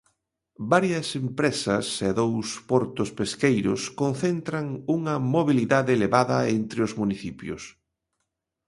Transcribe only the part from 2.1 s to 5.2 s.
dous portos pesqueiros concentran unha